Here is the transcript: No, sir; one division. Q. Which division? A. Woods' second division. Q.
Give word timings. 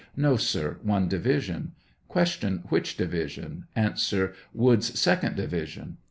No, 0.17 0.35
sir; 0.35 0.79
one 0.81 1.07
division. 1.07 1.73
Q. 2.11 2.63
Which 2.69 2.97
division? 2.97 3.65
A. 3.75 3.93
Woods' 4.51 4.99
second 4.99 5.35
division. 5.35 5.83
Q. 5.85 5.97